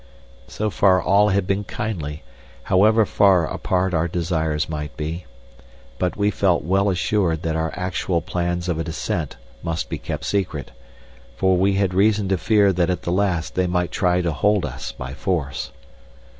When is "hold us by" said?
14.33-15.13